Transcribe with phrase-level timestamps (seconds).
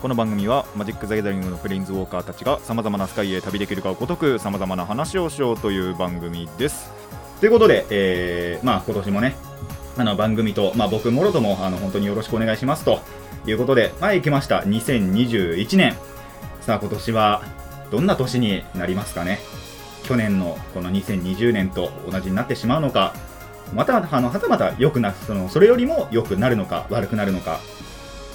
[0.00, 6.90] この番組はマジック・ザ・ギャザリングのプレインズウォーカーたちがさまざまなスカイへ旅できるかをごとくさまざまな話をしようという番組です。
[7.38, 9.36] ということで、えー、まあ今年もね
[9.98, 13.00] あの番組と、まあ、僕もろともあの本当によろしくお願いしますと
[13.46, 15.94] いうことで、まあ、行きました2021年。
[16.62, 17.42] さあ今年は
[17.90, 19.38] どんな年になりますかね？
[20.04, 23.14] 去年のこの2020年と同じになってしまうのか。
[23.74, 27.60] またあのはたまた良くなそのそれよりも良くなるのか悪くなるのか。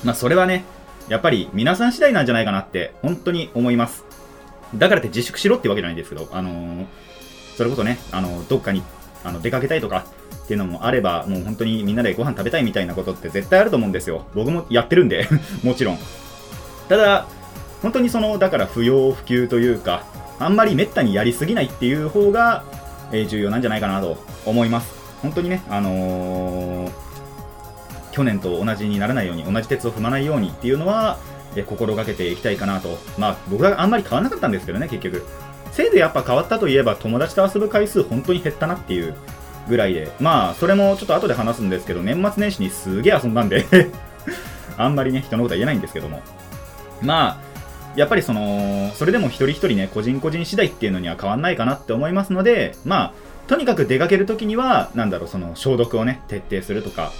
[0.03, 0.63] まあそれはね
[1.07, 4.03] やっぱり皆さん次第なんじゃないかなって本当に思います。
[4.73, 6.85] だからって自粛しろってわけじゃないんですけど、あのー、
[7.55, 8.81] それこそね、あのどっかに
[9.23, 10.05] あの出かけたいとか
[10.43, 14.25] っていうのもあれば、もう本当にみんなでご飯食べたいみたいなことって絶対あると思うんですよ。
[14.33, 15.27] 僕もやってるんで
[15.63, 15.99] もちろん。
[16.89, 17.27] ただ、
[17.81, 20.03] 本当にその、だから不要不急というか、
[20.39, 22.63] あんまりめったにやりすぎないっていう方が、
[23.11, 24.93] えー、重要なんじゃないかなと思います。
[25.21, 27.04] 本当にね、あのー
[28.15, 31.17] 去年と同じにならないように同じ鉄を踏まないようにっていうのは、
[31.57, 32.97] え心がけていきたいかなと。
[33.17, 35.25] まあ僕はあんまり変わらなかったんですけどね結局。
[35.73, 39.15] せいぜいやっぱ変わったといえば友達と遊ぶ回数本当に減ったなっていう
[39.67, 40.11] ぐらいで。
[40.21, 43.65] まあそれもちょっと後で話すんですけど年末年始にすげえ遊んだんで
[44.77, 46.21] あんまりね人のことは言えないんですけども。
[47.01, 47.55] まあ
[47.97, 53.13] やっぱりそのそれでも一人一人ね個人個人次第っていうのには変わんないかなって思いますのでまあ
[53.47, 57.11] とにかく出かけるときにはなんだろうその消毒をね徹底するとか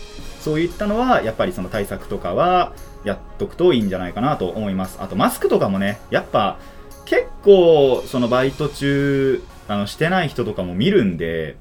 [0.45, 4.99] そういったのはやっぱりその対策とかはやっとくといいんじゃないかなと思います。
[5.01, 6.59] あとマスクとかもねやっぱ
[7.05, 11.57] 結構そのバイト中あのしてない人とかも見るんで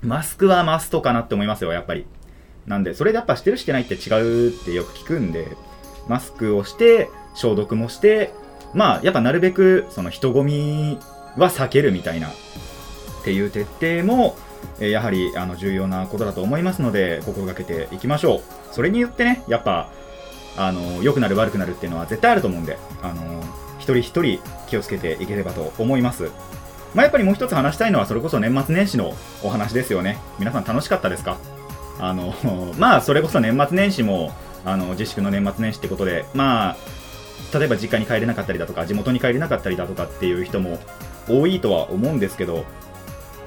[0.00, 2.06] マスクはマストかなって思いますよやっぱり。
[2.64, 5.54] なんでそれでやっぱしてるしてないって違うってよく聞くんで
[6.08, 8.32] マスクをして消毒もして
[8.72, 10.98] まあやっぱなるべくその人混み
[11.36, 12.32] は避けるみたいなっ
[13.24, 13.66] ていう徹
[14.02, 14.36] 底も
[14.80, 18.74] えやはりあの重要なことだと思いますので心がけていきましょう。
[18.74, 19.90] それによってねやっぱ
[20.56, 23.42] あの良くなる悪くなるっていうのは絶対あると思うんであの
[23.78, 26.30] 一人一人気をつけていければと思います。
[26.94, 30.18] まあ、やっぱりもう一つ話したいのはそれこそ年末年始のお話ですよね。
[30.38, 31.36] 皆さん楽しかったですか？
[32.00, 32.34] あの
[32.78, 34.32] まあそれこそ年末年始も
[34.64, 36.76] あの自粛の年末年始ってことでまあ
[37.58, 40.78] 例えば実家に帰れなかったりだとか地元に帰れなかったりだとかっていう人も
[41.28, 42.64] 多いとは思うんですけど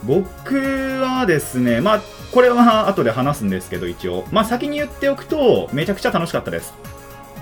[0.03, 0.55] 僕
[1.01, 2.01] はですね、まあ、
[2.31, 4.25] これは後で話すんですけど、一応。
[4.31, 6.73] まあ、先に言っておくと、めちゃくちゃ楽しかったです。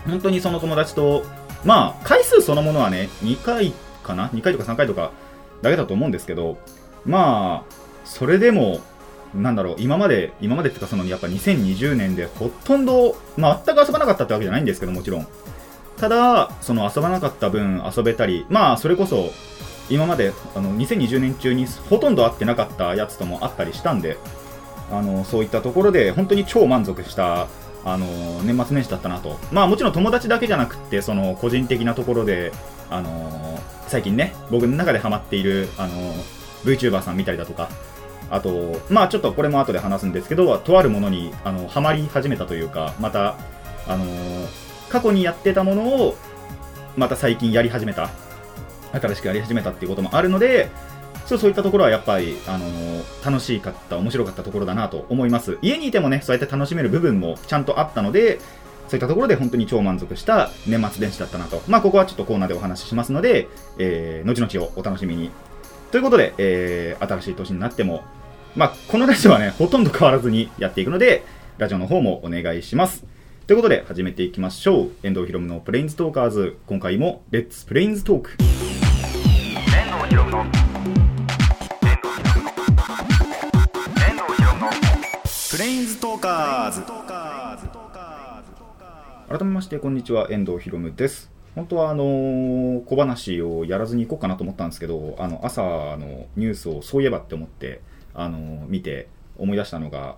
[0.07, 1.23] 本当にその友達と、
[1.63, 3.73] まあ、回数そのものはね、2回
[4.03, 5.12] かな ?2 回とか3回とか
[5.62, 6.57] だけだと思うんですけど、
[7.06, 7.73] まあ、
[8.06, 8.79] それでも、
[9.35, 15.28] なんだろう、今まで、今までっていうか、その、やっぱ2020年でほとんど、まあ、全く遊ばなかったってわけじゃないんですけど、もちろん。
[15.97, 19.31] ただ、その遊ばなかった分遊べたり、まあ、それこそ、
[19.89, 24.17] 今まであの2020年中にほとんど会ってなかったやつともあったりしたんで
[24.91, 27.47] あのそういったところで本当に超満足した
[27.85, 28.05] あの
[28.43, 32.51] 年末年始だったなと、まあ、もちろん友達だけじゃなくてその個人的なところで
[32.89, 36.13] あの最近ね僕の中でハマっているあの
[36.65, 37.69] VTuber さん見たりだとか
[38.29, 43.37] あと、まあちょっとこれも後で話すんですけど、とあるものにあのハマり始めたというか、また、
[43.87, 44.05] あの
[44.89, 46.17] 過去にやってたものを
[46.97, 48.09] また最近やり始めた。
[48.93, 50.69] 新しくやり始めたっていうこともあるので、
[51.25, 55.57] そういったところはやっぱり、あのー、楽しかった、面白かったところだなと思います。
[55.61, 58.39] 家にいてもね、そうやって楽しめる部分もちゃんとあったので、
[58.87, 61.61] そういったところで本当に超満足した年末年始だったなと。
[61.67, 65.29] まあ、ここはちょっとコーナーでお話ししますので、えー、後々をお楽しみに。
[65.91, 68.05] ということで、えー、新しい年になっても、
[68.55, 71.25] まあ、このラジオはね、ほとんど変わらずにやっていくので、
[71.57, 73.03] ラジオの方もお願いします。
[73.47, 74.89] ということで、始めていきましょう。
[75.03, 76.57] 遠藤ひろむのプレインズトーカーズ。
[76.67, 78.66] 今回も、 Let's プレインズトーク。
[80.27, 80.33] プ
[85.57, 86.81] レインズトーカーズ
[89.29, 90.28] 改めましてこんにちは。
[90.29, 91.31] 遠藤ひろむです。
[91.55, 97.79] 本当はあの、小話をやらずに行こうかなと思ったんですけどあの朝のニュースをそういえばって思って
[98.13, 99.07] あの、見て
[99.37, 100.17] 思い出したのが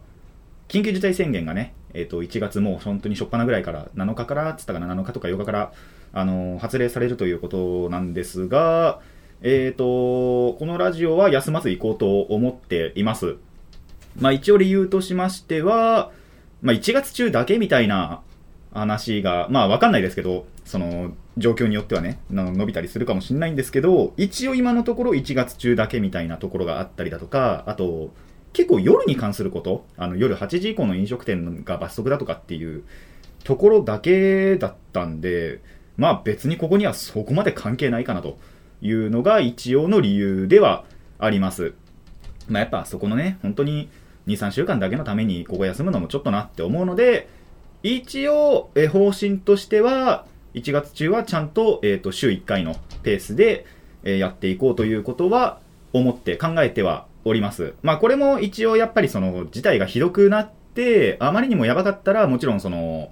[0.70, 5.72] 緊急事態宣言がね、えー、と1月もう本当に初っ端ぐらいから7日からっつったかな7日とか8日から
[6.14, 9.02] あの、発令されるということなんですが
[9.42, 13.38] えっ、ー、と、このラジオは休まず行こうと思っています。
[14.20, 16.12] まあ一応理由としましては、
[16.62, 18.22] まあ1月中だけみたいな
[18.74, 28.12] 話が、まあわかんないですけど、その状況によってはね、伸びたりするかもしれないんですけど、一応今のところ1月中だけみたいなところがあったりだとか、あと、
[28.52, 32.84] 結構夜に関すること、あの夜8時以降の飲食店が罰則だとかっていう
[33.46, 35.62] ところだけだったんで、
[35.96, 38.38] まあ別にここにはそこまで関係ないかなと
[38.82, 40.86] いうのが一応の理由では
[41.18, 41.74] あります。
[42.48, 43.90] まあやっぱそこのね、本当に
[44.28, 47.30] 2、3週間だけのためにここ休むのもちょっとなって思うので、
[47.84, 53.66] 一応、え方針としては、1月中はちゃんと,、えーと、週1回のペースで、
[54.04, 55.60] えやっていこうということは
[55.92, 57.74] 思って考えてはおります。
[57.84, 63.12] まあこれも一応やっぱりその事態がひどくなって、あまりにもやばかったらもちろんその、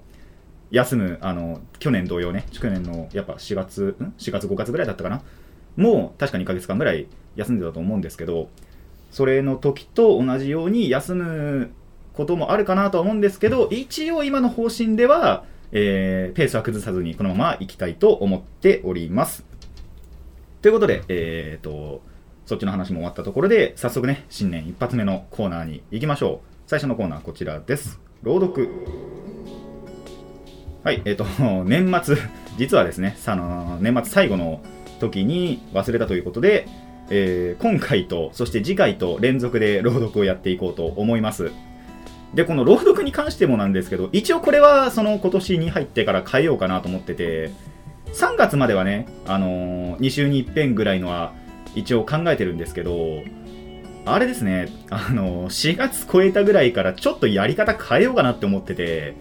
[0.71, 5.21] 休む、あの、去年同様ね、去年のやっぱ4月、ん ?4 月5月ぐらいだったかな？
[5.77, 8.49] もう確か2ヶ月間ぐらい休んでたと思うんですけど、
[9.11, 11.71] それの時と同じように休む
[12.13, 19.45] こともあるかなとは思うんですけど、一応今の方針では、えー、ペースは崩さずにこのまま行きたいと思っております。
[20.61, 22.01] ということで、えーと、
[22.45, 26.47] そっちの話も終わったところで、早速ね、新年一発目のコーナーに行きましょう。
[26.65, 27.99] 最初のコーナーこちらです。
[28.23, 28.69] 朗読。
[30.83, 31.25] はい、えっ、と、
[31.65, 32.17] 年末、
[32.57, 34.61] 実はですね、あの年末最後の
[34.99, 36.67] 時に忘れたということで、
[37.09, 41.51] えー、今回と、そして次回と連続で朗読をやっていこうと思います。
[42.33, 47.51] で、この朗読に関してもなんですけど、一応これはその今年に入ってから変えようかなと思ってて、
[48.13, 51.33] 3月まではね、あのー、2週に1遍ぐらいのは
[51.75, 53.23] 一応考えてるんですけど、
[54.05, 59.15] あれですね、あのー、4月超えたぐらいからちょっとやり方変えようかなって思ってて、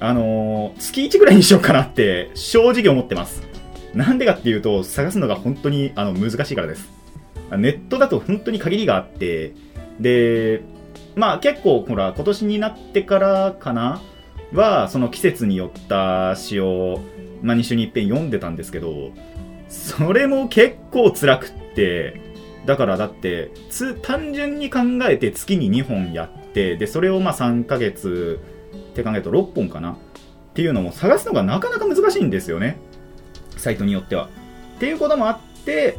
[0.00, 3.42] あのー、月1ぐらいにしようかなって正直思ってます。
[3.96, 6.90] なんでかっていうと、探すのが本当にあの難しいからです。
[7.50, 9.54] ネットだと本当に限りがあって、
[9.98, 10.60] で、
[11.14, 14.02] まあ結構、ほら、今年になってからかな
[14.52, 17.00] は、その季節によった詩を、
[17.40, 19.12] まあ2週に一遍読んでたんですけど、
[19.68, 22.20] それも結構辛くって、
[22.66, 23.50] だからだって、
[24.02, 28.40] 単純に考えて月に2本やって、で、それをまあ3ヶ月
[28.76, 29.96] って考えると6本かなっ
[30.52, 32.78] ていうのも探すのがなかなか難しいんですよね。
[33.56, 34.28] サイトによっては。
[34.76, 35.98] っていうこともあって、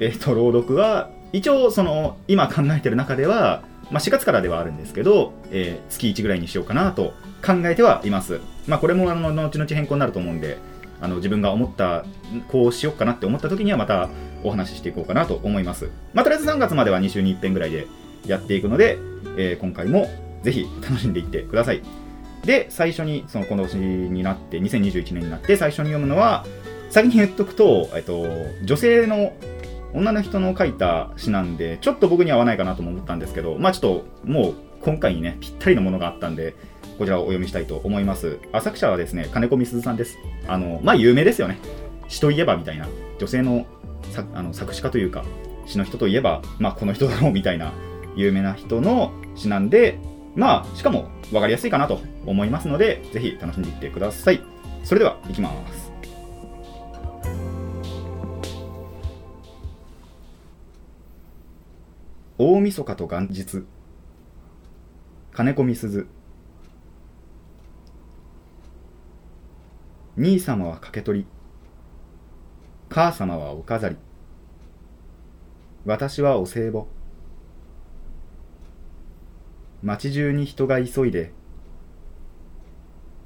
[0.00, 7.12] えっ、と、朗読は、一応、その、今考えてる中では、まあ、4月からではあるんですけど、えー、月1ぐらいにしようかなと
[7.44, 8.40] 考えてはいます。
[8.66, 10.58] まあ、これもあの後々変更になると思うんで、
[11.00, 12.04] あの自分が思った、
[12.48, 14.08] こうしようかなって思った時にはまた
[14.42, 15.90] お話ししていこうかなと思います。
[16.14, 17.86] まあ、とりあえず3月までは2週に1遍ぐらいで
[18.26, 18.98] やっていくので、
[19.36, 20.08] えー、今回も
[20.42, 21.82] ぜひ楽しんでいってください。
[22.44, 26.44] で、最初に、そのこの年になって、2021年になって最初に読むのは、
[26.94, 28.24] 先に言っとくと、えっと、
[28.62, 29.32] 女性の
[29.94, 36.54] 女の人の書いた詩なんで、ちょっと僕には合わないかなとも思ったんですけど、まあちょっともう今回にね、ぴったりのものがあったんで、
[36.96, 38.38] こちらをお読みしたいと思います。
[38.52, 40.18] あ、作者はですね、金子みすずさんです。
[40.46, 41.58] あの、まあ有名ですよね。
[42.06, 42.86] 詩といえばみたいな、
[43.18, 43.66] 女性の
[44.32, 45.24] あの作詞家というか、
[45.66, 47.72] 詩の人といえば、まあこの人だろうみたいな
[48.14, 49.98] 有名な人の詩なんで、
[50.36, 54.40] まあしかも分かりやすいかなと思いますので、ぜひ楽しんでいってください。
[54.84, 55.93] それでは、いきます。
[62.36, 63.64] 大晦日と元日。
[65.32, 66.08] 金子みすず
[70.16, 71.26] 兄様は掛け取り。
[72.90, 73.96] 母様はお飾り。
[75.84, 76.86] 私はお歳暮。
[79.84, 81.32] 街中に人が急いで。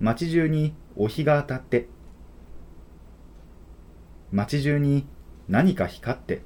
[0.00, 1.88] 街中にお日が当たって。
[4.32, 5.06] 街中に
[5.48, 6.42] 何か光って。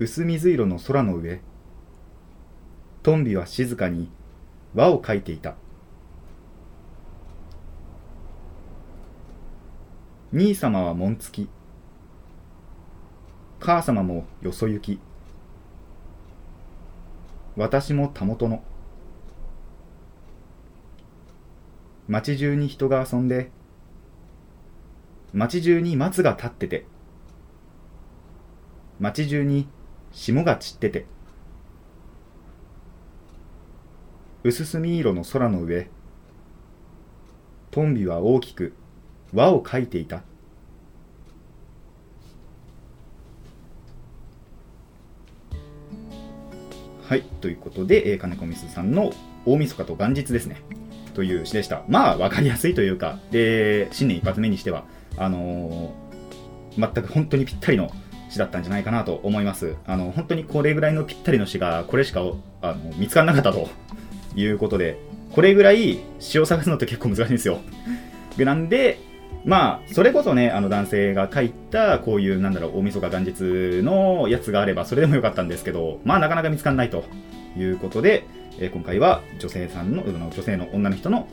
[0.00, 1.40] 薄水色の空の上。
[3.02, 4.08] トンビは静かに
[4.74, 5.56] 輪をかいていた。
[10.32, 11.50] 兄様は紋付き。
[13.58, 15.00] 母様もよそ行き。
[17.56, 18.62] 私もたもとの。
[22.06, 23.50] 町中に人が遊んで
[25.32, 26.86] 町中に松が立ってて
[28.98, 29.68] 町中に
[30.12, 31.06] 霜が散ってて。
[34.44, 35.88] 薄墨色の空の上。
[37.70, 38.72] トンビは大きく
[39.34, 40.22] 輪をかいていた。
[47.02, 49.12] はいということで、えー、金子みすさんの
[49.46, 50.62] 大晦日と元日ですね。
[51.14, 51.82] という詩でした。
[51.88, 54.84] まあ分かりやすいというかで新年一発目にしては
[55.16, 57.90] あのー、全く本当にぴったりの
[58.28, 59.76] 詩だったんじゃないかなと思います。
[59.86, 62.22] あの、本当にこれぐらいのぴったりの詩が、これしか
[62.62, 63.68] あの見つからなかったと
[64.36, 64.98] いうことで、
[65.32, 67.60] これぐらい詩を探すのって結構難しいんですよ。
[68.38, 69.00] なんで、
[69.44, 77.04] まあ、それこそね、あの男性が書いた、こういう、なんだろう、大晦日元日のやつがあれば、それでもよかったんですけど、まあ、なかなか見つかんないと
[77.56, 78.26] いうことで、
[78.60, 81.28] えー、今回は女性さんの、女性の女の人の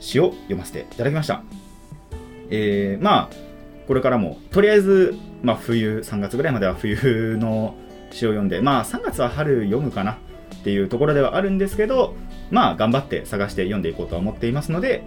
[0.00, 1.42] 詩を読ませていただきました。
[2.50, 3.48] えー、まあ、
[3.86, 7.74] これからも、とりあえず、まあ、冬、3月ぐらいまでは冬の
[8.10, 10.16] 詩を読んで、まあ、3月は春読むかなっ
[10.64, 12.14] ていうところではあるんですけど、
[12.50, 15.04] まあ、頑張って探して読んでいこうとは思っていますので、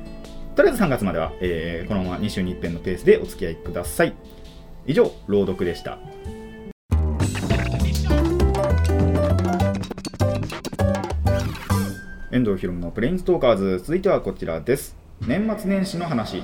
[0.55, 4.13] とりあえず3月までは、えー、このまま2週に1遍のペースでお付き合いください。
[4.85, 5.97] 以上、朗読でした。
[12.31, 14.95] 遠藤ひろのプレインストーカーズ続いてはこちらです
[15.27, 16.43] 年末年始の話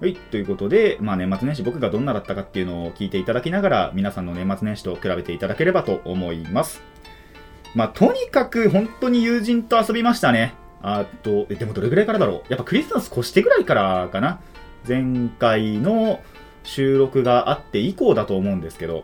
[0.00, 6.80] はい、ということで、まあ、年末年始僕がどんなだったかっていうのを聞いていただきながら皆さんの年末年始と比べていただければと思います。
[7.74, 10.54] まあ、とにかく本当に友人と遊びましたね。
[10.80, 12.42] あと、でもどれぐらいからだろう？
[12.48, 14.40] やっぱクリスマス越してぐらいからかな？
[14.88, 16.20] 前回の
[16.64, 19.02] 収録があって以降だと思うんですけど。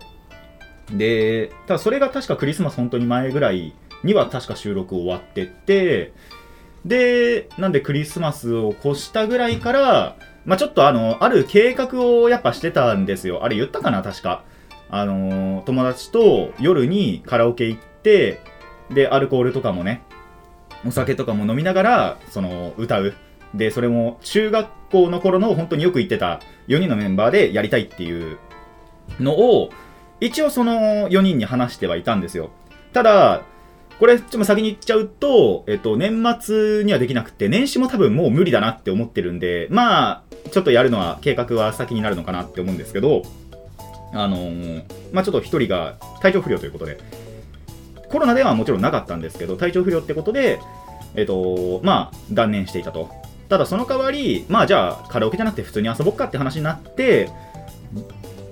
[0.90, 6.14] で、ただそれが確かクリスマス本当に前ぐらいには確か収録終わってて、
[6.86, 13.44] で、なんでクリスマスを越したぐらいから、まあ、ちょっとあの、ある計画をやっぱしてたんですよ。
[13.44, 14.44] あれ言ったかな確か。
[14.88, 18.40] あのー、友達と夜にカラオケ行って、
[18.88, 20.02] で、アルコールとかもね、
[20.86, 23.14] お酒とかも飲みながら、その、歌う。
[23.54, 28.38] で、それも中学校の頃の本当によく行ってた4人のメンバーでやりたいっていう
[29.18, 29.70] のを、
[30.20, 32.50] 一応その4人に話してはいたんですよ。
[32.92, 33.42] ただ、
[33.98, 43.22] これ、ちょっと先に言っちゃうと、えっと、年末にはできなくて、年始も多分もう無理だなって思ってるんで、まあ、ちょっとやるのは、計画は先になるのかなって思うんですけど、
[44.12, 46.98] あのー、まあちょっと一人が体調不良ということで、
[48.10, 50.60] コロナではもちろんなかったんですけど、体調不良ってことで、
[51.14, 53.10] えっと、まあ、断念していたと。
[53.48, 57.30] ただその代わり、まあじゃあ、カラオケじゃなくて普通に遊ぼっかって話になって、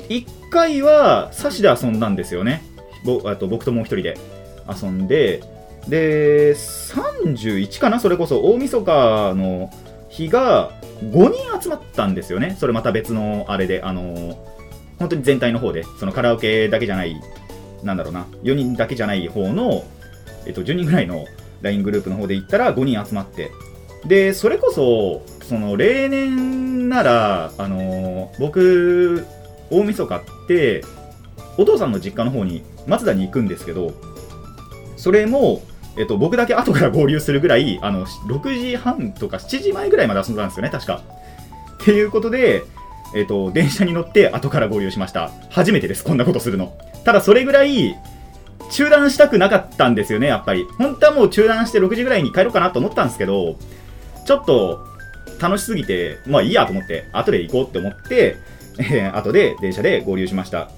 [0.09, 2.63] 1回は、サシで遊んだんですよね。
[3.05, 4.19] ぼあと僕ともう一人で。
[4.69, 5.43] 遊んで、
[5.89, 9.71] で、31かなそれこそ大晦日の
[10.09, 10.71] 日が
[11.03, 12.57] 5人集まったんですよね。
[12.59, 14.39] それまた別のあれで、あの
[14.99, 17.21] 本当に全体の方で、そのカラオケだけじゃない、
[17.83, 19.85] なんだろうな、4人だけじゃない方の、
[20.47, 21.27] えっと、10人ぐらいの
[21.63, 23.51] LINE グループの方で行ったら5人集まって、
[24.07, 29.27] で、それこそ、その例年なら、あの僕、
[29.71, 30.85] 大晦日って、
[31.57, 33.93] お父さんの実家の方に松田に行くんですけど、
[35.05, 35.61] それも、
[35.99, 41.03] えっと、僕だけ後から合流するぐらい、あの、6時半とか7時前ぐらいまで遊んだんですよね、確か。
[41.75, 42.63] っていうことで、
[43.15, 45.31] えっと、電車に乗って後から合流しました。
[45.51, 46.75] 初めてです、こんなことするの。
[47.05, 47.95] ただ、それぐらい、
[48.71, 50.65] 中断したくなかったんですよね、やっぱり。
[50.79, 53.59] 本当はもう中断して6時ぐらいに帰ろうかなと思ったんですけど、
[54.25, 54.87] ちょっと
[55.39, 58.39] 楽しすぎて、まあいいやと思って、後で行こうって思って、
[58.79, 60.71] えー、後で電車で合流しました。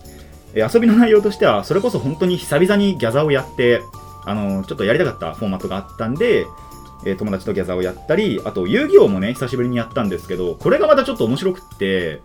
[0.56, 3.83] え、遊びの内容としては、それこそ本当に久々にギャザーをやって、
[4.26, 6.47] あの、ちょっとやりたかったフォーマットがあったんで、
[7.06, 12.21] えー、友達とギャザーをやったり、あと遊戯王もね、久しぶりにやったんですけど、これがまたちょっと面白くって、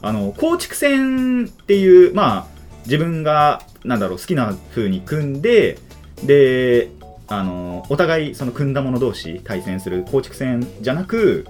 [0.00, 5.78] あの、構築戦っていう、まあ、自分が、なんだろう、好きな風に組んで、
[6.24, 6.90] で、
[7.28, 11.46] あの、お互いその組んだ者同士対戦する構築戦じゃなく、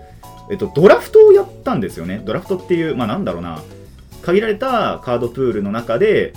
[0.50, 2.22] えっと、ドラフトをやったんですよね。
[2.24, 3.62] ドラフトっていう、まあなんだろうな、
[4.22, 6.32] 限られたカードプールの中で、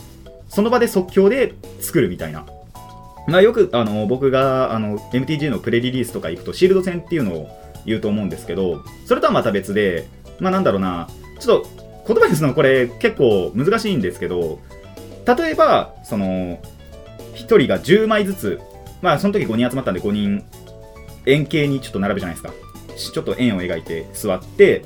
[0.49, 2.45] その場で即興で作るみたいな。
[3.27, 7.49] まあ、よくあの僕があの MTG のプレリリースとか行くとシールド戦っていうのを
[7.85, 10.07] 言うと思うんですけど、それとはまた別で、
[10.39, 11.07] まあなんだろうな、
[11.39, 11.69] ちょっと
[12.07, 14.59] 言葉にするのこれ結構難しいんですけど、
[15.25, 18.61] 例えば、その、1人が10枚ずつ、
[19.01, 20.43] まあその時5人集まったんで5人
[21.25, 22.53] 円形にちょっと並ぶじゃないですか。
[22.95, 24.85] ちょっと円を描いて座って、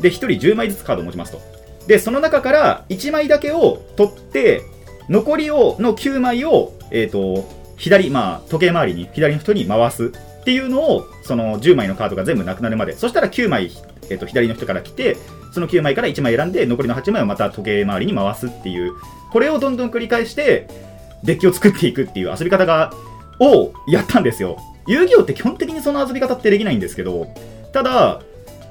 [0.00, 1.40] で、1人10枚ずつカードを持ちますと。
[1.86, 4.62] で、その中から1枚だけを取って、
[5.08, 13.70] 残りをの9枚を、えっ、ー、と、左、まあ、時計回りに左の人に回すっていうのを、その10枚のカードが全部なくなるまで、そしたら9枚、
[14.10, 15.16] えーと、左の人から来て、
[15.52, 18.92] その9枚から1枚選んで、残りの8枚をまた時計回りに回すっていう、
[19.32, 20.68] これをどんどん繰り返して、
[21.22, 22.92] デッキを作っていくっていう遊び方が、
[23.40, 24.58] をやったんですよ。
[24.86, 27.26] 遊戯王って基本的にその遊び方ってできないんですけど、
[27.72, 28.20] ただ、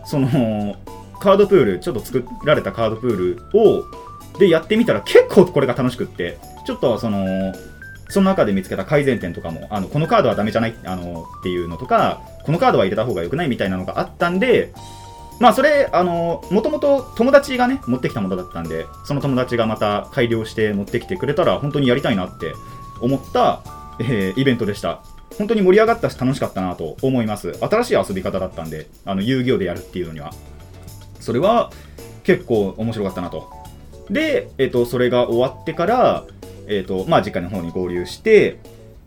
[0.05, 0.75] その、
[1.19, 3.15] カードプール、ちょっと作られたカードプー
[3.53, 3.83] ルを、
[4.39, 7.53] でやってみたら結構これが楽しくって、ちょっとその、
[8.13, 14.71] その中で見つけた改善点とかも、あの、このカードはダメじゃない、あの、っていうのとか、このカードは入れた方が良くないみたいなのがあったんで、
[15.39, 22.53] まあそれ、あの、もともと友達がね、持ってきたものだったんで、その友達がまた改良して持ってきてくれたら、本当にやりたいなって
[23.01, 23.63] 思った、
[23.99, 25.01] えー、イベントでした。
[25.39, 27.53] 本当に盛り上がったし楽しかったなと思います。
[27.59, 30.31] 新しい遊び方だったんであの遊戯王でやるっていうのには。
[31.19, 31.71] それは
[32.23, 33.49] 結構面白かったなと。
[34.11, 36.25] で、えっと、それが終わってから、
[36.67, 38.59] えっとまあ、実家の方に合流して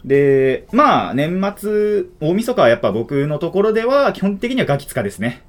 [0.05, 5.43] でまあ年末大晦日はやっぱ僕のところでは基本的にはガキ使ですね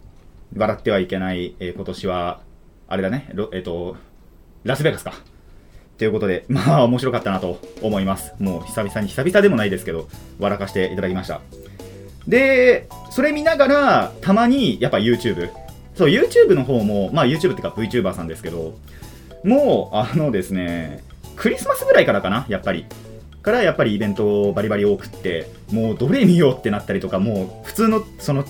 [0.56, 2.42] 笑ってはいけない、えー今年は
[2.88, 3.98] あれだねえっと
[4.64, 5.14] ラスベガスか
[5.98, 8.34] ということで、まあ面白かったなと思います。
[8.40, 10.08] もう久々に、久々でもないですけど、
[10.40, 11.42] 笑かしていただきました。
[12.28, 15.50] で、それ見ながら、たまにやっぱ YouTube。
[15.96, 18.78] そう、YouTube の方も、まあ YouTube っていうか VTuber さんですけど、
[19.44, 21.04] もう、あのですね、
[21.38, 22.86] クリスマスぐらいからかな、やっぱり。
[23.42, 28.44] からやっぱりイベントバリバリ多くって、もうどれ見ようってなったりとか、もう普通のその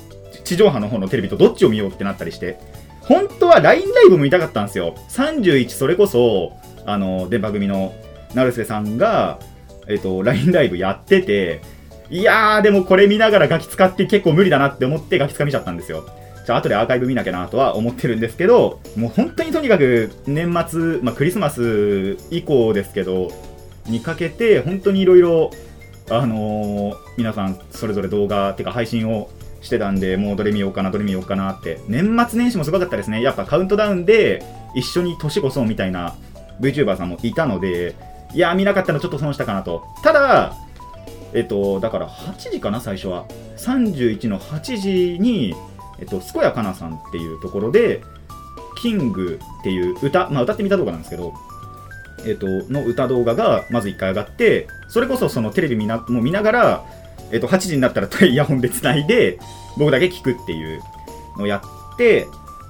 [0.44, 2.58] 地上波の方のテレビとどっちを見ようってなったりして、
[3.02, 4.96] 本当は LINE ライブも見たかったんですよ。
[5.10, 6.54] 31、それこそ、
[6.86, 7.94] あの、電波組の
[8.34, 9.40] 成瀬さんが、
[9.88, 11.62] えっと、LINE ライブやってて、
[12.10, 16.06] いやー、でもこれ見ながらガキ使って結構無理だなって思ってガキ使見ちゃったんですよ。
[16.48, 23.28] じゃあ後でアーカイブ見なきゃなとは思ってるんですけど、もう本当にとにかく年末、まあクリスマス以降ですけど、
[23.86, 25.52] にかけて本当にいろいろ、
[26.10, 29.30] あのー皆さんそれぞれ動画てか配信を
[29.62, 31.82] してたんで、もうどれ見ようかな、どれ見ようかなって。
[31.90, 33.22] 年末年始もすごかったですね。
[33.22, 34.42] やっぱカウントダウンで
[34.74, 36.16] 一緒に年越そうみたいな
[36.62, 37.94] VTuber さんもいたので、
[38.34, 39.84] いや見なかったのちょっと損したかなと。
[40.02, 40.54] ただ、
[41.34, 43.26] えっと、だから8時かな、最初は。
[43.58, 45.54] 31の8時に、
[46.00, 48.02] えっと、健やかなさんっていうところで、
[48.78, 51.34] キングっていう歌、まあ歌ってみた動画なんですけど、
[52.26, 56.86] えっと、の歌動画がまず1回上がって、それこそそのテレビ見なも見ながら、
[57.32, 59.40] えっと、8時になったら イヤホンで繋いで、
[59.78, 60.82] 僕だけ聞くっていう
[61.38, 61.62] のをや
[61.94, 62.28] って、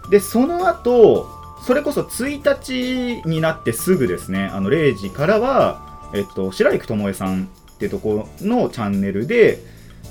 [0.09, 1.27] で、その後、
[1.65, 9.59] それこそ1日になってすぐですね、あの0時からは、えっと、白雪智恵さんってとこのチャンネルで、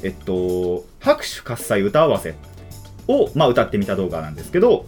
[0.03, 2.35] えっと、拍手喝采歌合わせ
[3.09, 4.87] を、まあ、歌ってみた動画なんですけど、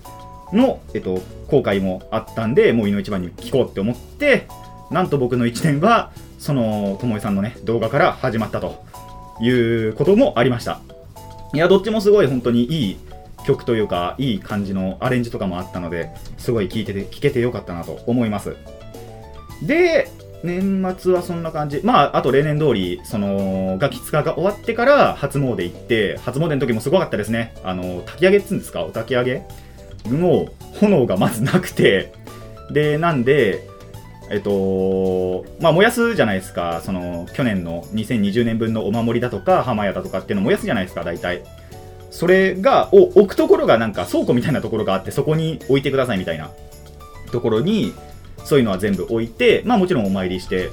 [0.53, 4.47] の、えっと、公開もあったんで、もういの一番に聞こうって思って、
[4.91, 8.85] なんと僕の1年は、その、ともえさんのね、動画から始まったと
[9.41, 10.81] いうこともありました。
[11.53, 12.97] いや、どっちもすごい本当にいい
[13.47, 18.57] 曲というか、いい感じのアレンジとかもあったので、すごい聴いてて、聴けてよかったなと思います。
[19.63, 20.11] で、
[20.45, 21.81] 年末はそんな感じ。
[21.83, 27.55] まあ、あと例年通り、その、ガキ使が終わってから初詣行って、初詣の時もすごかったですね。
[27.65, 28.85] あの、炊き上げっつうんですか？
[28.85, 29.43] お炊き上げ？
[30.07, 30.47] の
[30.81, 32.13] 炎がまずなくて、
[32.71, 33.67] で、なんで、
[34.31, 36.83] えっと、まあ、燃やすじゃないですか。
[36.85, 41.43] その、去年の2020年分のお守りだとか、浜屋だとかっていうの燃やすじゃないですか、大体。
[42.11, 46.51] それが、を置くところがなんか倉庫みたいなところがあって、そこに置いてくださいみたいな
[47.33, 47.93] ところに、
[48.45, 50.71] そういうのは全部置いて、まあもちろんお参りして、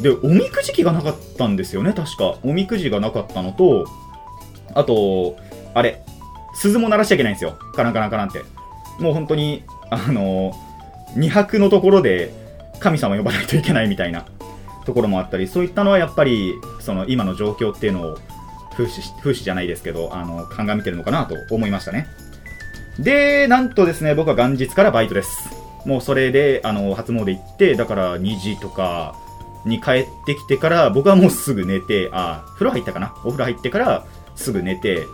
[0.00, 2.38] で、おみくじ器がなかったんですよね、確か。
[2.42, 3.86] おみくじがなかったのと、
[4.74, 5.36] あと、
[5.74, 6.02] あれ、
[6.54, 7.58] 鈴も鳴らしちゃいけないんですよ。
[7.74, 8.42] カランカランカランって。
[9.00, 10.52] もう本当に、あの、
[11.16, 12.32] 二拍のところで
[12.80, 14.26] 神様呼ばないといけないみたいな
[14.84, 18.18] ところもあったり、そういったのはやっぱり、その今の状況っていうのを
[18.72, 22.06] 風刺、風刺じゃないですけど、あの、鑑みてるのかなと思いましたね。
[22.98, 25.57] で、なんとですね、僕は元日からバイトです。
[25.84, 29.14] もうそれで、あの、初詣行って、だから2時とか
[29.64, 33.14] に帰ってきてから、僕はもうすぐ寝て、あ、風呂入ったかな？
[33.24, 35.06] お風呂入ってからすぐ寝て、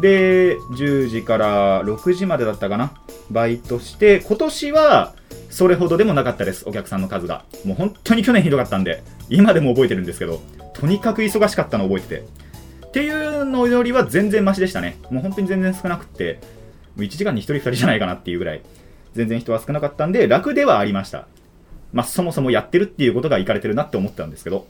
[0.00, 2.92] で、10時から6時までだったかな？
[3.30, 5.14] バイトして、今年は
[5.50, 7.44] それほどでもなかったです、お客さんの数が。
[7.64, 10.40] もう本当に去年ひどかったんで、今でも覚えてるんですけど、
[10.74, 12.42] とにかく忙しかったの覚えてて。
[12.88, 14.98] っていうのよりは全然マシでしたね。
[15.10, 16.40] もう本当に全然少なくって、
[16.98, 18.62] 1時間に1人2人じゃないかなっていうぐらい、
[19.14, 21.26] 全然人は少なかったんで、楽ではありました。
[21.92, 24.66] まあ、そもそもやってるっていうことがいかれてるなって思ったんですけど。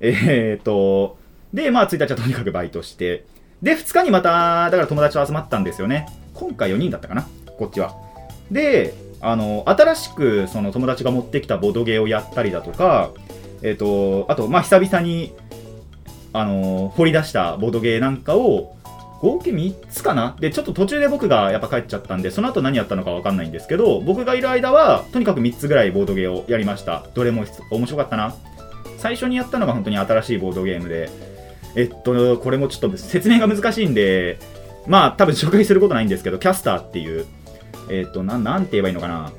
[0.00, 1.18] えーと、
[1.52, 3.24] で、まあ、1日はとにかくバイトして、
[3.62, 6.08] で、2日にまた、だから友達と集まったんですよね。
[6.34, 7.26] 今回4人だったかな、
[7.58, 7.94] こっちは。
[8.50, 13.10] で、あの、新しく、その友達が持ってきたボドゲをやったりだとか、
[13.62, 15.32] えっ、と、あと、まあ、久々に、
[16.32, 18.76] あの、掘り出したボドゲなんかを、
[19.24, 20.36] 合計3つかな？
[20.38, 27.06] で、ちょっと途中で僕がやっぱ帰っちゃったんで、その後何やったのかわかんないんですけど、僕がいる間は、とにかく3つぐらいボードゲーをやりました。
[27.14, 28.34] どれも面白かったな。
[28.98, 31.08] 最初にやったのが本当に新しいボードゲームで、
[31.74, 34.38] えっと、これもちょっと説明が難しいんで、
[34.86, 37.26] まあ多分紹介することないんですけど、キャスターっていう、
[37.90, 39.32] えっと、な、なんて言えばいいのかな。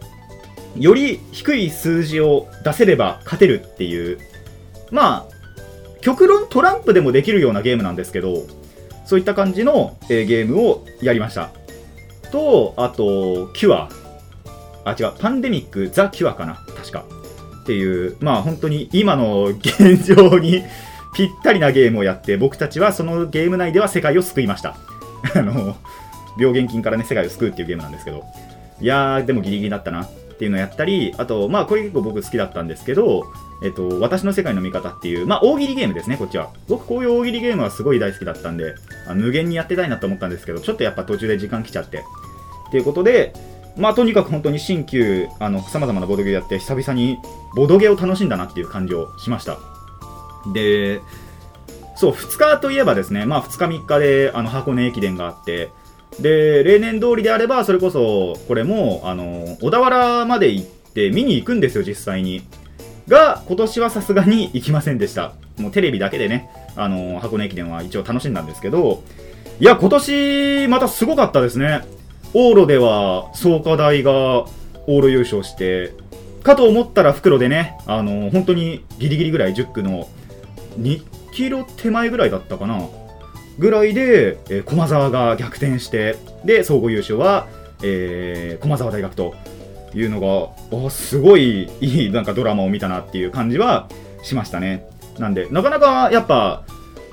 [0.78, 4.19] より低い数字を出せれば勝てるっていう、
[4.91, 5.36] まあ、
[6.02, 8.43] 極論トランプでもできるようなゲームなんですけど、
[9.06, 11.52] そういった感じの、えーゲームをやりました。
[12.32, 13.89] と、あと、キュア。
[14.84, 17.06] あ、違う、パンデミック、ザ・キュアかな確か。
[17.63, 20.63] っていう、まあ本当に今の 現状に
[21.15, 24.76] ぴったりなゲームをやって僕たちはそのゲーム内では世界を救いました
[25.34, 25.78] あの
[26.38, 28.24] 病原菌からね世界を救うっていうゲームなんですけど
[28.82, 33.24] いやーでもギリギリだったなっていうのをやったりあとまあこれ結構僕好きだったんですけど
[33.63, 36.52] えっと、私の世界の味方っていう、まあ、大喜利ゲームですね、こっちは。
[36.68, 38.76] 僕、こういう大喜利ゲームはすごい大好きだったんで、
[39.08, 42.00] あ無限にやってたいなと思ったんですけど、ちょっとやっぱ途中で時間来ちゃって。
[42.68, 43.34] っていうことで、
[43.78, 47.18] まあ、とにかく本当に新旧、あの、様々なボドゲやって、久々に
[47.56, 49.58] ボドゲを楽しんだなっていう感じをしました。
[50.54, 51.02] で、
[51.96, 55.70] そう、2日といえばですね、まあ、2日3日で、あの、箱根駅伝があって、
[56.20, 62.41] で、例年通りであれば、それこそ、これも、あの、小田原まで行って見に行くんですよ、実際に。
[63.08, 65.34] が、今年はさすがに行きませんでした。
[65.58, 69.04] もうテレビだけでね、あのー、箱根駅伝は一応楽しんだんですけど、
[69.60, 71.86] いや、今年、またすごかったですね。
[72.34, 74.12] 往路では、創価大が
[74.88, 75.94] 往路優勝して、
[76.44, 80.08] かと思ったら袋でね、あのー、本当にギリギリぐらい10区の
[80.80, 82.82] 2キロ手前ぐらいだったかな。
[83.58, 87.48] ぐらいで、えー、駒沢が逆転して、で、総合優勝は、
[87.84, 89.36] えー、駒沢大学と
[89.95, 93.88] いうのが、あすごいいいなんかドラマを見たなっていう感じは
[94.23, 94.88] しましたね。
[95.17, 96.63] なんで、なかなかやっぱ、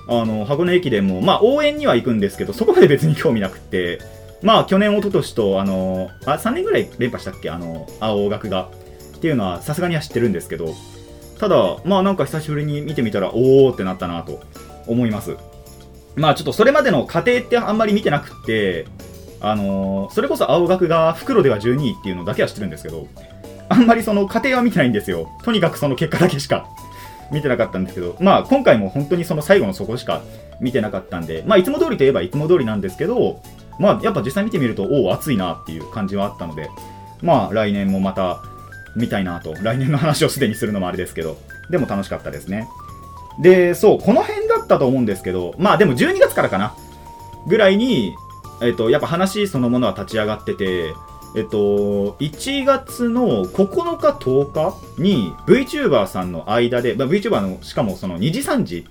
[0.09, 4.01] あの、箱根駅伝も、まあ応援には行くんですけど、そこまで別に興味なくって、
[4.43, 7.51] まあ去年、一昨年と、あの、あ、3年ぐらい連覇したっけ？
[7.51, 8.69] あの、青学が。
[9.17, 10.75] っていうのはさすがには知ってるんですけど、
[11.39, 14.41] ただ、まあなんか久しぶりに見てみたら、おーってなったなと
[14.89, 15.37] 思います。
[16.17, 18.87] まあちょっとそれまでの過程ってあんまり見てなくって、
[19.43, 23.09] あの、それこそ青学が袋では12位っていうのだけは知ってるんですけど、
[23.69, 25.29] あんまりその過程は見てないんですよ。
[25.43, 26.69] とにかくその結果だけしか
[27.33, 30.23] 見てなかったんですけど、まあ今回も本当にその最後のそこしか
[30.61, 33.41] 見てなかったんで、まあいつも通りといえばいつも通りなんですけど、
[33.79, 36.71] まあやっぱ実際見てみると、おお、熱いなっていう感じはあったので、
[37.21, 38.43] まあ来年もまた
[38.95, 41.37] 見たいなと、来年の話をすでにするのもあれですけど、
[41.71, 42.69] でも楽しかったですね。
[43.41, 46.75] で、そう、この辺だったと思うんですけど、まあでも12月からかな、
[47.47, 48.15] ぐらいに、
[48.63, 50.95] えっと、やっぱ話そのものは立ち上がってて、
[51.35, 58.87] えっと、1月の9日、10日に VTuber さんの間で、まあ、VTuber の、しかもその2時3時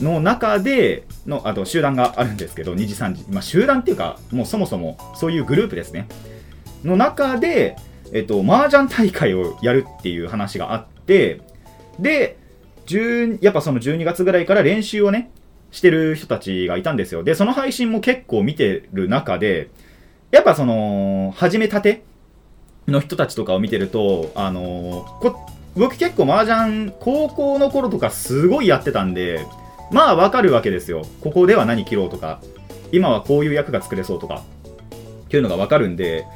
[0.00, 3.24] の中での、あと集団があるんですけど、2時3時。
[3.30, 6.08] まあ、集団っていうか、もうそもそもそういうグループですね。
[6.84, 7.76] の中で、
[8.12, 11.40] えっと、麻雀大会をやるっていう話があって、
[11.98, 12.38] で、
[13.40, 15.30] やっぱその12月ぐらいから練習をね、
[15.76, 17.22] してる人たちがいたんですよ。
[17.22, 19.68] で、その配信も結構見てる中で、
[20.30, 22.02] やっぱその、始めたて
[22.88, 29.44] の人たちとかを見てると、あのこ僕結構麻雀、高校の頃とかすごいやってたんで、
[29.92, 31.02] まあわかるわけですよ。
[31.20, 32.40] ここでは何切ろうとか、
[32.90, 34.44] 今はこういう役が作れそうとか、
[35.26, 36.26] っていうのがわかるんで、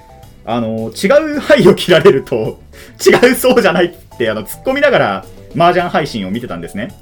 [0.45, 2.61] あの違う牌を切られると、
[3.07, 5.25] 違うそうじゃないって、あの、突っ込みながら
[5.57, 6.95] 麻雀配信を見てたんですね。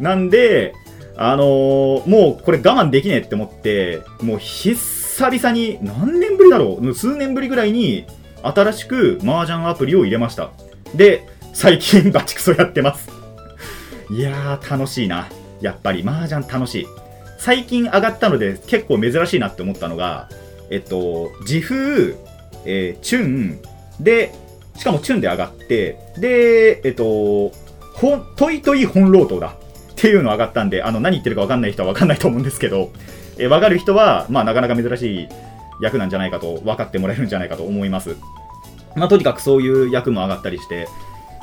[0.00, 0.74] なんで、
[1.22, 8.06] あのー、もうこれ我慢できねえって思って、もう久々に、何年ぶりだろう数年ぶりぐらいに、
[8.42, 10.50] 新しく麻雀アプリを入れました。
[10.94, 13.10] で、最近 バチクソやってます。
[14.08, 15.28] いやー、楽しいな。
[15.60, 16.86] やっぱり麻雀楽しい。
[17.36, 20.30] 最近上がったので結構珍しいなって思ったのが、
[20.70, 22.14] えっと、自風、
[22.64, 23.58] えー、チュン、
[24.00, 24.32] で、
[24.74, 27.50] しかもチュンで上がって、で、えっと、
[27.92, 29.59] ほん、トイトイ本ロートだ。
[30.00, 32.90] っていうの上がったんで、あの、何言ってるか分かんない人は分かんないと思うんですけど、
[33.36, 35.28] えー、分かる人は、まあ、なかなか珍しい
[35.82, 38.16] 役なんじゃないかと、分かってもらえるんじゃないかと思います。
[38.96, 40.88] まあ、とにかくそういう役も上がったりして、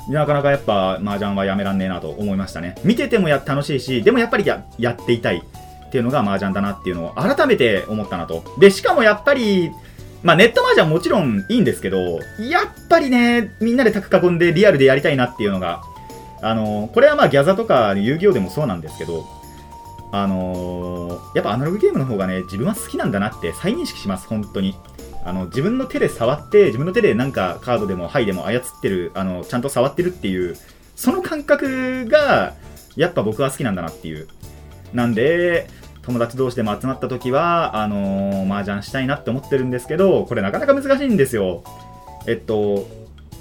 [0.10, 2.76] なかなかやっぱ、麻雀はやめらんねえなと思いましたね。
[2.84, 5.43] 見ててもや楽しいし、でもやっぱりややっていたい
[5.86, 8.43] っていうのが麻雀だなっていうのを改めて思ったなと。
[8.60, 9.72] で、しかもやっぱり、
[10.24, 11.98] まあ、ネット麻雀もちろんいいんですけど、
[12.39, 15.82] やっぱりね、みんなでタク囲んでリアルでやりたいなっていうのが
[16.41, 19.26] あのこれはまあギャザとか遊戯王でもそうなんですけど、
[20.12, 24.76] あのー、やっぱアナログゲームの方がね、自分は好きなんだなって再認識します、本当に。
[25.26, 30.56] あの、自分の手で触って、自分の手でなんかカードでも、ハイでも操ってる、あの、ちゃんと触ってるっていう、
[30.95, 32.54] その感覚が、
[32.95, 34.28] やっぱ僕は好きなんだなっていう。
[34.93, 35.67] なんで、
[36.04, 41.63] 友達同士でも集まった時は、あのー、麻雀したいなって思ってるんですけど、これなかなか難しいんですよ。
[42.26, 42.88] えっと、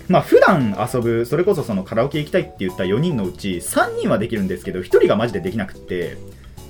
[0.09, 6.17] まあ普段遊ぶ、それこそそのカラオケ行きたいって言った4人のうち3人はできるんですけど、1人がマジでできなくって、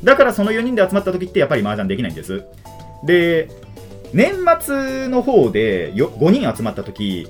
[0.04, 2.44] だからその4人で集まった時ってやっぱり麻雀できないんです。
[3.04, 3.48] で、
[4.12, 7.28] 年末の方で5人集まった時、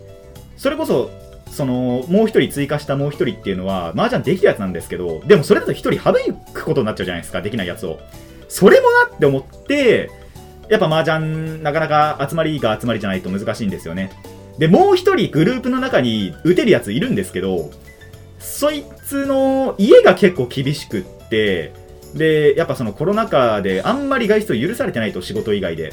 [0.56, 1.10] それこそ、
[1.50, 6.12] その、もう1人追加したもう1人っていうのは、麻雀できるやつなんですけど、でもそれだと1人省
[6.52, 7.98] くことになっちゃうじゃないですか、できないやつを。
[8.48, 10.10] それもなって思って、
[10.68, 14.10] やっぱ麻雀なかなか集まりが集まりじゃないと難しいんですよね。
[14.58, 17.70] で、もう一人グループの中に打てるやついるんですけど、
[18.38, 21.72] そいつの家が結構厳しくって
[22.14, 25.92] でやっぱそのコロナ禍であんまり外出を許されてないと仕事以外で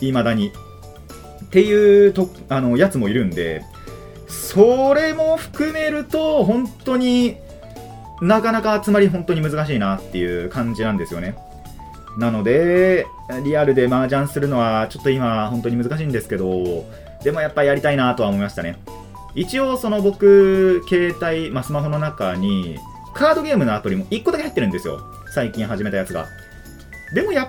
[0.00, 0.52] いまだに。
[1.44, 3.64] っていうとあのやつもいるんで
[4.26, 7.38] それも含めると本当に
[8.20, 11.36] なかなか集まり本当に難しいなっていう感じなんですよね。
[12.18, 13.06] なので
[13.44, 16.84] リアルで麻雀するのはちょっと今本当に難しいんですけど
[17.22, 18.78] でもやっぱりやりたいなとは思いましたね
[19.34, 22.78] 一応その僕携帯、まあ、スマホの中に
[23.14, 25.00] カードゲームのアプリも1個だけ入ってるんですよ
[25.34, 26.26] 最近始めたやつが
[27.14, 27.48] でもや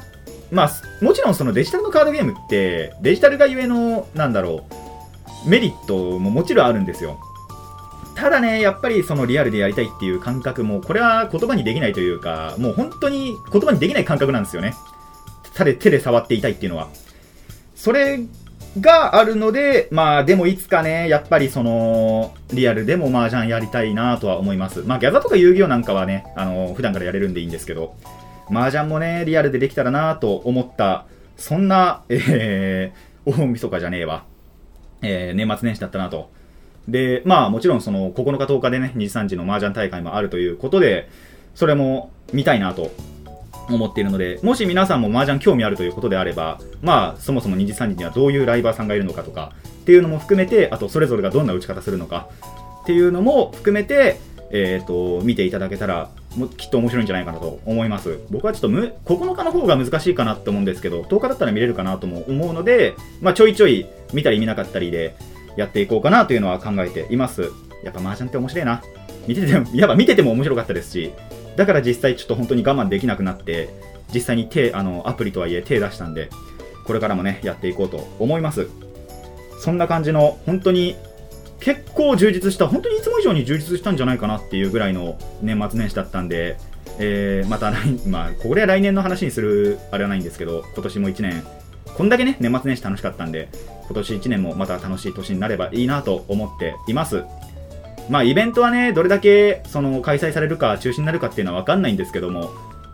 [0.52, 0.72] まあ
[1.04, 4.66] もちろんそのデジタルのカードゲームってデジタルがゆえのなんだろ
[5.46, 7.20] うメリットももちろんあるんですよ
[8.20, 14.74] ただね、やっぱりそのリアルでやりたいっていう感覚も、これは言葉にできないというか、もう本当に言葉にできない感覚なんですよね。
[15.56, 16.90] 手で手で触っていたいっていうのは。
[17.76, 18.20] それ
[18.80, 24.84] があるので、まあでもいつかね、やっぱりその、リアルでも麻雀やりたいなとは思います。
[24.84, 27.96] まあギャザとか遊戯王なんかはね、あの、普段からやれるんでいいんですけど、
[28.50, 31.06] 麻雀もね、リアルでできたらなと思った、
[31.38, 34.26] そんな、えー、大晦日じゃねえわ。
[35.02, 36.30] えー、年末年始だったなと
[36.88, 41.10] で、まあもちろんその9日10日でね、23時の麻雀大会もあるということで、
[41.56, 42.92] それも見たいなと
[43.76, 52.30] 思っているので、もし皆さんも麻雀興味あるということであれば、まあそもそも2時3時にはどういうライバーさんがいるのかとかっていうのも含めて、あとそれぞれがどんな打ち方するのか
[52.84, 54.20] っていうのも含めて、
[54.52, 58.20] えっ、ー、と、見ていただけたら、もきっと面白いんじゃないかなと思います。
[58.30, 65.16] 僕はちょっとむ9日の方が難しいかなと思うんですけど、10日だったら見れるかなとも思うので、まあちょいちょい見たり見なかったりで、
[65.56, 67.52] やっていこうかなというのは考えています。
[67.84, 68.82] やっぱ麻雀って面白いな。
[69.28, 71.12] 見てても、やっぱ見てても面白かったですし、
[71.60, 73.68] だから実際ちょっと本当に我慢できなくなって、
[74.14, 76.30] 実際に手、あの、アプリとはいえ手出したんで、
[76.86, 78.70] これからもね、やっていこうと思います。
[79.60, 80.96] そんな感じの、本当に
[81.60, 86.56] 結構充実した、本当にいつも以上に充実したんじゃないかなっていうぐらいの年末年始だったんで、
[86.98, 91.44] えー、また来、 まあ、これは来年の話にするあれはないんですけど、今年も1年、
[91.94, 93.50] こんだけね、年末年始楽しかったんで、
[93.88, 97.26] 今年1年もまた楽しい年になればいいなと思っています。
[98.10, 102.52] まあ、イベントはね、どれだけその開催されるか中止になるかっていうのは分かんないんですけども、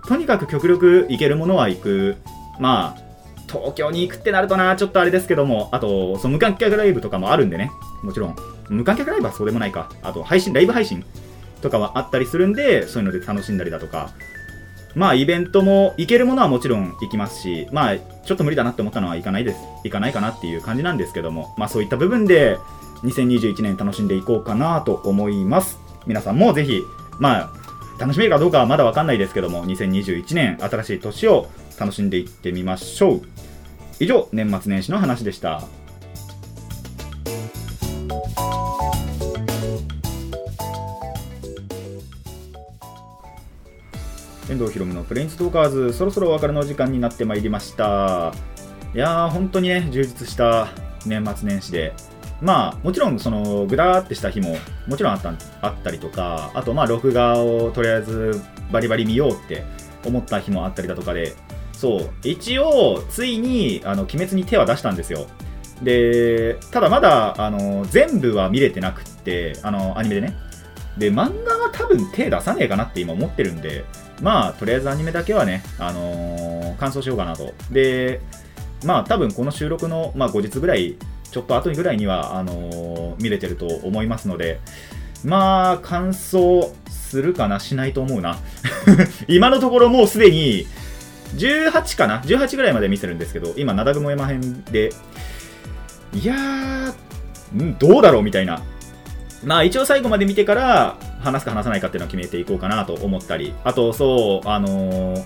[0.07, 2.17] とにかく極力行けるものは行く。
[2.59, 3.05] まあ、
[3.47, 7.71] 東京に行くってなるとな、ちょっとあれですけども、あと、その無観客ライブとかもあるんでね、
[8.03, 8.35] もちろん。
[8.69, 9.89] 無観客ライブはそうでもないか。
[10.03, 11.05] あと、配信、ライブ配信
[11.61, 14.11] とかはあったりするんで、そういうので楽しんだりだとか、
[14.95, 19.59] まあ、イベントも行けるものはもちろん行きますし、まあ、ちょっと無理だなって思ったのは行かないです。
[19.83, 22.57] 行かないかなっていう感じなんですけども、まあ、そういった部分で、
[23.05, 25.79] 2021年楽しんでいこうかなと思います。
[26.07, 26.81] 皆さんもぜひ、
[27.19, 27.51] まあ、
[27.99, 31.47] 楽しめるかどうかはまだわかんないですけども、2021年、新しい年を
[31.79, 33.21] 楽しんでいってみましょう。
[33.99, 35.63] 以上、年末年始の話でした。
[44.49, 48.33] 遠藤ひろむのプレインストーカーズ、そろそろお別れの時間になってまいりました。
[48.93, 50.67] いやー、本当にね、充実した
[51.05, 51.93] 年末年始で、
[52.41, 59.63] まあ、もちろん、その、ぐだーってした日も、もちろんあったあったりとか、あと、まあ、録画をとりあえずバリバリ見ようって
[60.05, 61.33] 思った日もあったりだとかで、
[61.71, 65.27] そう、一応、ついに、あの、鬼滅に手は出したんですよ。
[65.81, 70.35] で、ただまだ、あの、全部は見れてなくって、あの、アニメでね。
[70.97, 73.83] で、漫画は多分手出さねえかなって今思ってるんで、
[74.21, 77.53] まあ、とりあえずアニメだけはね、あのー、完走しようかなと。
[77.71, 78.21] で、
[78.85, 80.95] まあ、多分この収録の、まあ、後日ぐらい、
[81.35, 84.61] ちょっと後にぐらいには、あの、見れてると思いますので、
[85.25, 88.37] まあ、完走するかな、しないと思うな。
[89.27, 90.65] 今のところもうすでに、
[91.35, 94.93] 18かな ?18 ぐらいまで見せるんですけど、今、灘雲山編で、
[96.13, 98.61] いやー、どうだろうみたいな。
[99.43, 105.23] まあ一応最後まで見てから話すか話さないかっていうのを決めていこうかなと思ったり、あとそう、あのー、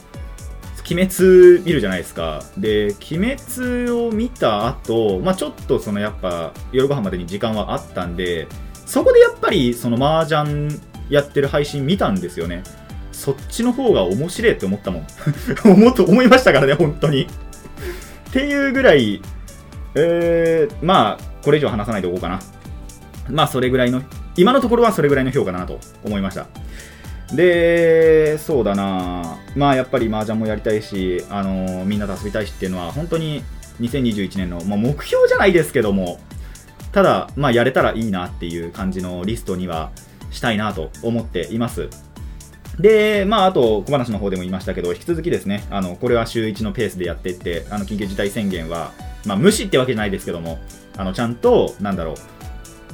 [0.89, 2.43] 鬼滅見るじゃないですか。
[2.57, 8.47] で、鬼滅を見た後、まあちょっとそのやっぱ夜ご飯までに時間はあったんで、
[8.85, 12.63] そこでやっぱりその麻雀やってる配信見たんですよね。
[13.11, 15.07] そっちの方が面白いって思ったもん。
[15.65, 17.23] 思思いましたからね、本当に。
[17.23, 17.27] っ
[18.31, 19.21] ていうぐらい、
[19.93, 22.39] えー、まあ、これ以上話さないでおこうかな。
[23.29, 24.01] まあそれぐらいの、
[24.35, 26.47] 今のところはそれぐらいの評価だなと思いました。
[27.33, 33.43] で、そうだなまあやっぱり麻雀もやりたいし、あのー、みんなと遊びたいしっていうのは本当に
[33.79, 36.19] 2021年の、まあ、目標じゃないですけども、
[36.91, 39.91] ただ、まあやれたらいいなっていう感じのリストには
[40.31, 41.89] したいなと思っています。
[42.79, 48.93] で、まあ、あと、小話の方でも言いましたけど、引き続きですね、あの、これは週1のペースでやっていって、あの、緊急事態宣言は、
[49.25, 50.59] まあ、無視ってわけじゃないですけども、
[50.95, 52.15] あの、ちゃんと、なんだろう、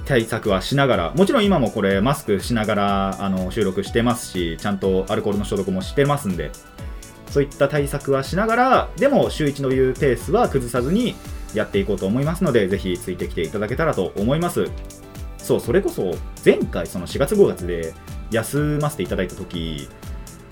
[0.05, 6.51] 対策はしながら、もちろん今もこれ、マスクしながらあの収録してますし、ちゃんとアルコールの消毒もしてますんで、
[7.29, 11.15] そういった対策はしながら、でも週1のいうペースは崩さずに
[11.53, 14.69] やっていこうと思いますので、ぜひついてきていただけたらと思います。
[15.37, 17.93] そう、それこそ前回、その4月5月で
[18.31, 19.87] 休ませていただいた時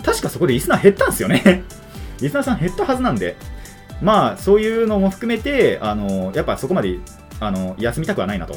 [0.04, 1.64] 確かそこでリスナー減ったんですよね。
[2.22, 3.36] リスナーさん減ったはずなんで、
[4.02, 7.00] まあ、そういうのも含めて、あのやっぱそこまで
[7.40, 8.56] あの休みたくはないなと。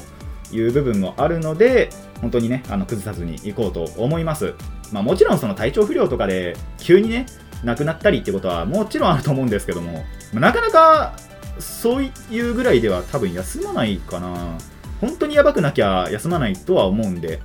[0.53, 4.55] いう部分もあるので、本当にね、あの崩さずにいこうと思います。
[4.93, 7.27] まあ、もちろんその体調不良とかで急にね、
[7.65, 11.17] 亡くなったりってことはもちろんあると思うんですけども、なかなか
[11.59, 14.59] そういうぐらいでは多分休まないかな。
[15.01, 17.41] 本当にやばくなきゃ休まないとは思うんで、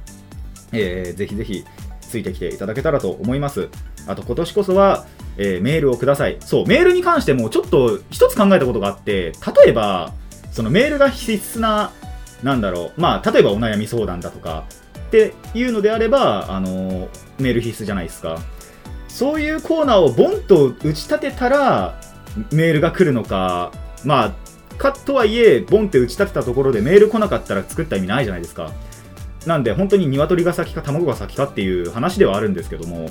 [0.72, 1.66] えー、ぜひぜひ
[2.02, 3.70] ついてきていただけたらと思います。
[4.08, 5.06] あと今年こそは、
[5.38, 6.38] えー、メールをください。
[6.40, 9.34] そう、メールに関してもちょっと一つ考えたことがあって、
[9.64, 10.14] 例えば、
[10.52, 11.92] そのメールが必須な、
[12.44, 14.66] なんだろう、まあ、例えばお悩み相談だとか
[15.08, 18.40] っていうのであれば、あの、メール必須じゃないですか。
[19.08, 22.00] そういうコーナーをボンと打ち立てたら、
[22.52, 23.72] メールが来るのか、
[24.06, 28.72] まあ、かとはいえ、ボンって打ち立てたところでメール来なかったら作った意味ないじゃないですか。
[29.46, 33.10] なんで、本当に鶏が先か卵が先かっていう話ではあるんですけども、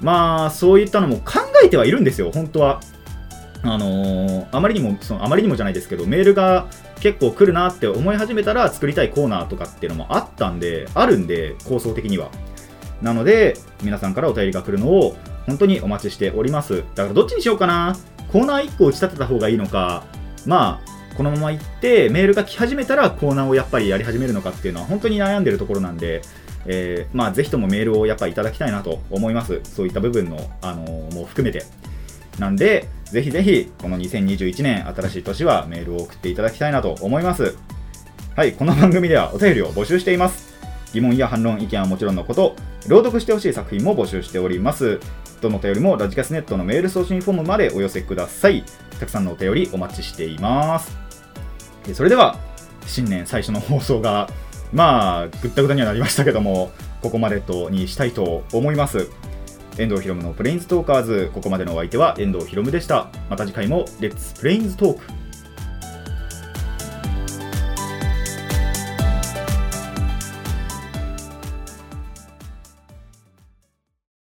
[0.00, 2.80] まあ、そういったのも考えてはいるんですよ、本当は。
[3.62, 6.66] あのー、あまりにも、そのあまりにもじゃないですけど、メールが
[7.00, 12.30] 結構来るなって思い始めたら作りたいコーナーとかっていうのもあったんで、あるんで、構想的には。
[13.02, 16.84] なので、皆さんからお便りが来るのを本当にお待ちしております。
[16.94, 17.96] だからどっちにしようかな。
[18.30, 20.04] コーナー1個打ち立てた方がいいのか、
[20.46, 26.22] まあ、このまま行ってメールが来始めたらコーナーをやっぱりやり始めるのかっていうのは本当に悩んでるところなんで、
[26.66, 29.60] えー、まあ、ぜひともメールをやっぱりいただきたいなと思います。
[29.64, 31.64] そういった部分の、あのー、も含めて。
[32.38, 37.56] なんで、ぜひぜひ、この2021年、新しい年はメールを送っていただきたいなと思います。
[38.36, 40.54] はい、この番組ではお便りを募集しています。
[40.92, 42.54] 疑問や反論、意見はもちろんのこと、
[42.86, 45.00] 朗読してほしい作品も募集しております。
[45.40, 48.64] どのお便りもラジカスネットのメール送信フォームまでお寄せください。
[49.00, 50.96] たくさんのお便りお待ちしています。
[51.94, 52.38] それでは、
[52.86, 54.28] 新年最初の放送が
[54.72, 56.70] まあ、ぐったぐたにはなりましたけども、
[57.02, 59.10] ここまでとにしたいと思います。
[59.80, 63.08] 遠藤博夢のプレインズトーカーズ、ここまでのお相手は遠藤博夢でした。
[63.30, 65.19] また次回もレッツプレインズトーク